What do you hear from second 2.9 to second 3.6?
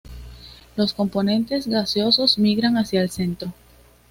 el centro.